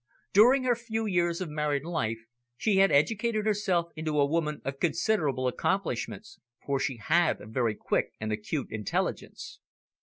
[0.33, 2.25] During her few years of married life
[2.57, 7.75] she had educated herself into a woman of considerable accomplishments, for she had a very
[7.75, 9.59] quick and acute intelligence.